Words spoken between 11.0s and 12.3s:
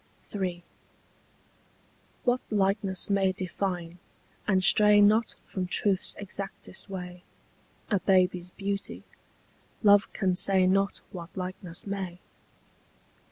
What likeness may.